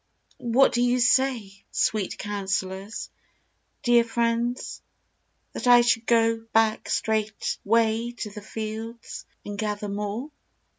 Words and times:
What 0.55 0.73
do 0.73 0.81
you 0.81 0.99
say, 0.99 1.63
Sweet 1.69 2.17
counsellors, 2.17 3.11
dear 3.83 4.03
friends?— 4.03 4.81
that 5.53 5.67
I 5.67 5.81
should 5.81 6.07
go 6.07 6.37
Back 6.51 6.89
straightway 6.89 8.09
to 8.17 8.31
the 8.31 8.41
fields, 8.41 9.27
and 9.45 9.59
gather 9.59 9.89
more 9.89 10.31